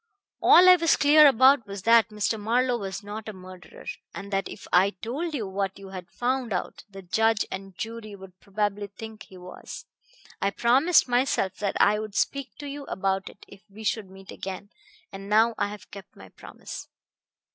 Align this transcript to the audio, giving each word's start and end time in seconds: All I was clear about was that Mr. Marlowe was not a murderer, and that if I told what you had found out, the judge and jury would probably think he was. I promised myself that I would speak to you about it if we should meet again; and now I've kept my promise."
All 0.41 0.67
I 0.67 0.77
was 0.77 0.95
clear 0.95 1.27
about 1.27 1.67
was 1.67 1.83
that 1.83 2.09
Mr. 2.09 2.39
Marlowe 2.39 2.79
was 2.79 3.03
not 3.03 3.29
a 3.29 3.33
murderer, 3.33 3.85
and 4.15 4.33
that 4.33 4.49
if 4.49 4.65
I 4.73 4.89
told 4.99 5.39
what 5.39 5.77
you 5.77 5.89
had 5.89 6.09
found 6.09 6.51
out, 6.51 6.83
the 6.89 7.03
judge 7.03 7.45
and 7.51 7.77
jury 7.77 8.15
would 8.15 8.39
probably 8.39 8.87
think 8.87 9.21
he 9.25 9.37
was. 9.37 9.85
I 10.41 10.49
promised 10.49 11.07
myself 11.07 11.57
that 11.57 11.79
I 11.79 11.99
would 11.99 12.15
speak 12.15 12.55
to 12.57 12.67
you 12.67 12.85
about 12.85 13.29
it 13.29 13.45
if 13.47 13.61
we 13.69 13.83
should 13.83 14.09
meet 14.09 14.31
again; 14.31 14.71
and 15.11 15.29
now 15.29 15.53
I've 15.59 15.91
kept 15.91 16.15
my 16.15 16.29
promise." 16.29 16.87